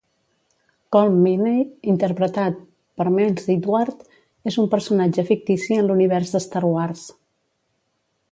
[0.95, 1.59] Colm Meaney,
[1.91, 2.57] interpretat
[3.01, 4.01] per Miles Edward,
[4.53, 7.05] és un personatge fictici en l'univers d'Star Wars.